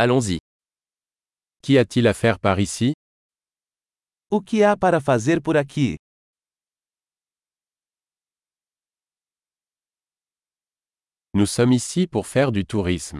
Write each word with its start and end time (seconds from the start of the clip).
Allons-y. 0.00 0.38
Qu'y 1.60 1.76
a-t-il 1.76 2.06
à 2.06 2.14
faire 2.14 2.38
par 2.38 2.60
ici 2.60 2.92
O 4.30 4.40
que 4.40 4.62
há 4.62 4.76
para 4.76 5.00
fazer 5.00 5.40
por 5.42 5.56
aqui? 5.56 5.96
Nous 11.34 11.48
sommes 11.50 11.74
ici 11.74 12.06
pour 12.06 12.28
faire 12.28 12.52
du 12.52 12.64
tourisme. 12.64 13.18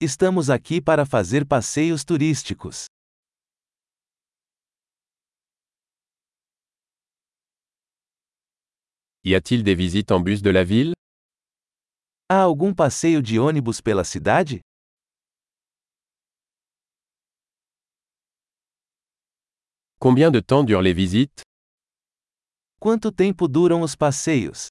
Estamos 0.00 0.48
aqui 0.48 0.80
para 0.80 1.04
fazer 1.04 1.44
passeios 1.44 2.04
turísticos. 2.04 2.86
Y 9.24 9.34
a-t-il 9.34 9.64
des 9.64 9.74
visites 9.74 10.12
en 10.12 10.20
bus 10.20 10.40
de 10.40 10.50
la 10.50 10.62
ville 10.62 10.92
Há 12.30 12.42
algum 12.42 12.72
passeio 12.72 13.20
de 13.20 13.40
ônibus 13.40 13.80
pela 13.80 14.04
cidade? 14.04 14.60
Combien 20.02 20.32
de 20.32 20.40
temps 20.40 20.64
durent 20.64 20.82
les 20.82 20.92
visites? 20.92 21.42
Quanto 22.80 23.12
tempo 23.12 23.46
duram 23.46 23.82
os 23.82 23.94
passeios? 23.94 24.66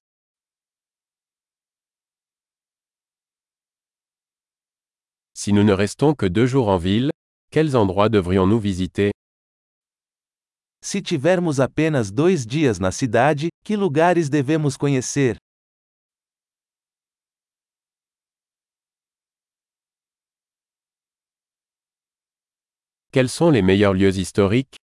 Si 5.32 5.54
nous 5.54 5.64
ne 5.64 5.72
restons 5.72 6.14
que 6.14 6.26
deux 6.26 6.44
jours 6.44 6.68
en 6.68 6.76
ville, 6.76 7.10
quels 7.50 7.74
endroits 7.74 8.10
devrions-nous 8.10 8.60
visiter? 8.60 9.10
Se 10.82 11.00
tivermos 11.00 11.60
apenas 11.60 12.10
dois 12.12 12.44
dias 12.44 12.78
na 12.78 12.92
cidade, 12.92 13.48
que 13.64 13.74
lugares 13.74 14.28
devemos 14.28 14.76
conhecer? 14.76 15.38
Quels 23.10 23.30
sont 23.30 23.50
les 23.50 23.62
meilleurs 23.62 23.94
lieux 23.94 24.18
historiques? 24.18 24.81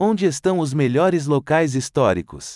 Onde 0.00 0.26
estão 0.26 0.60
os 0.60 0.72
melhores 0.72 1.26
locais 1.26 1.74
históricos? 1.74 2.54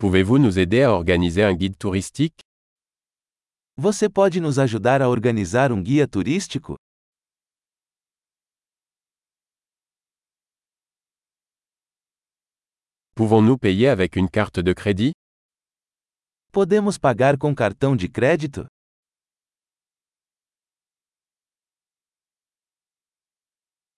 Pouvez-vous 0.00 0.38
nous 0.40 0.58
aider 0.58 0.82
à 0.82 0.92
organiser 0.92 1.44
un 1.44 1.54
guide 1.54 1.76
touristique 1.76 2.40
Você 3.76 4.08
pode 4.08 4.40
nos 4.40 4.58
ajudar 4.58 5.00
a 5.00 5.08
organizar 5.08 5.70
um 5.70 5.80
guia 5.80 6.08
turístico? 6.08 6.74
Pouvons-nous 13.14 13.58
payer 13.58 13.88
avec 13.88 14.16
une 14.16 14.28
carte 14.28 14.60
de 14.60 14.74
crédit 14.74 15.12
Podemos 16.50 16.98
pagar 16.98 17.38
com 17.38 17.54
cartão 17.54 17.94
de 17.94 18.08
crédito? 18.08 18.66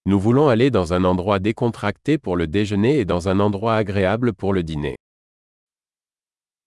Nous 0.06 0.20
voulons 0.20 0.48
aller 0.48 0.70
dans 0.70 0.92
un 0.92 1.02
endroit 1.02 1.38
décontracté 1.38 2.18
pour 2.18 2.36
le 2.36 2.46
déjeuner 2.46 2.98
et 2.98 3.04
dans 3.06 3.26
un 3.30 3.40
endroit 3.40 3.76
agréable 3.76 4.34
pour 4.34 4.52
le 4.52 4.62
dîner. 4.62 4.96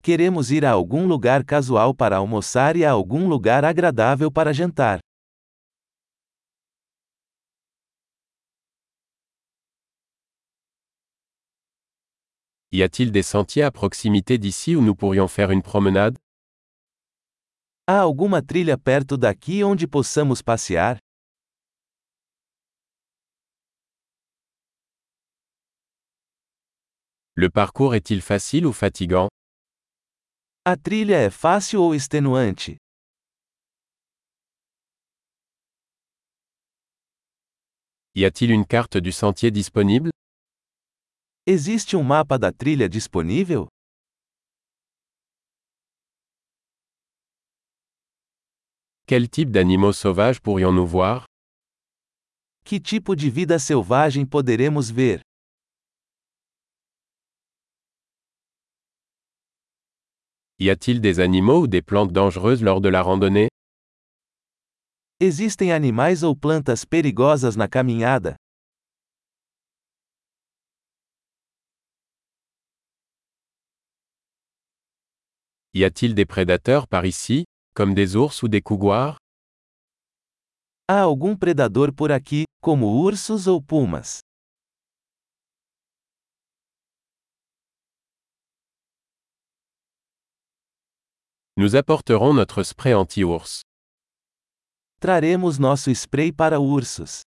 Queremos 0.01 0.49
ir 0.49 0.65
a 0.65 0.71
algum 0.71 1.07
lugar 1.07 1.45
casual 1.45 1.93
para 1.93 2.17
almoçar 2.17 2.75
e 2.75 2.83
a 2.83 2.89
algum 2.89 3.29
lugar 3.29 3.63
agradável 3.63 4.31
para 4.31 4.51
jantar. 4.51 4.99
Y 12.71 12.81
a-t-il 12.81 13.11
des 13.11 13.21
sentiers 13.23 13.63
à 13.63 13.71
proximité 13.71 14.39
d'ici 14.39 14.75
où 14.75 14.81
nous 14.81 14.95
pourrions 14.95 15.27
faire 15.27 15.51
une 15.51 15.61
promenade? 15.61 16.17
Há 17.87 17.99
alguma 18.01 18.41
trilha 18.41 18.77
perto 18.79 19.15
daqui 19.15 19.63
onde 19.63 19.87
possamos 19.87 20.41
passear? 20.41 20.97
Le 27.39 27.51
parcours 27.51 27.93
est-il 27.93 28.23
facile 28.23 28.65
ou 28.65 28.73
fatigant? 28.73 29.27
A 30.65 30.75
trilha 30.75 31.17
é 31.17 31.29
fácil 31.29 31.77
ou 31.77 31.93
extenuante? 31.93 32.77
Y 38.15 38.25
a-t-il 38.25 38.49
une 38.49 38.65
carte 38.65 38.97
du 38.97 39.11
sentier 39.11 39.51
disponible? 39.51 40.09
Existe 41.45 41.95
um 41.95 42.03
mapa 42.03 42.39
da 42.39 42.51
trilha 42.51 42.89
disponível? 42.89 43.67
Quel 49.05 49.29
type 49.29 49.51
d'animaux 49.51 49.93
sauvages 49.93 50.39
pourrions-nous 50.39 50.87
voir? 50.87 51.25
Que 52.65 52.79
tipo 52.79 53.15
de 53.15 53.29
vida 53.29 53.59
selvagem 53.59 54.25
poderemos 54.25 54.89
ver? 54.89 55.26
Y 60.59 60.71
a-t-il 60.71 61.01
des 61.01 61.19
animaux 61.19 61.61
ou 61.61 61.67
des 61.67 61.83
plantes 61.83 62.11
dangereuses 62.11 62.63
lors 62.63 62.81
de 62.81 62.89
la 62.89 63.03
randonnée? 63.03 63.47
Existem 65.19 65.69
animais 65.71 66.23
ou 66.23 66.35
plantas 66.35 66.83
perigosas 66.83 67.55
na 67.55 67.67
caminhada? 67.67 68.35
Y 75.75 75.83
a-t-il 75.83 76.15
des 76.15 76.25
prédateurs 76.25 76.87
par 76.87 77.05
ici, 77.05 77.43
comme 77.75 77.93
des 77.93 78.15
ours 78.15 78.41
ou 78.41 78.47
des 78.47 78.61
couguars? 78.61 79.17
Há 80.89 81.01
algum 81.01 81.35
predador 81.37 81.93
por 81.93 82.11
aqui, 82.11 82.45
como 82.63 82.87
ursos 83.05 83.45
ou 83.45 83.61
pumas? 83.61 84.21
Nous 91.59 91.75
apporterons 91.75 92.35
notre 92.35 92.61
spray 92.61 92.93
anti-ours. 92.93 93.61
Traremos 94.99 95.57
nosso 95.57 95.89
spray 95.89 96.31
para 96.31 96.59
ursos. 96.59 97.23